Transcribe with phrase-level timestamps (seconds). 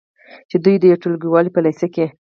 [0.49, 2.05] چې د یوې ټولګیوالې یې په لیسه کې